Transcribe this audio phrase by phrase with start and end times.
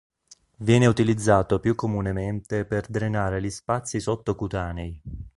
[0.57, 4.99] Viene utilizzato più comunemente per drenare gli spazi sottocutanei.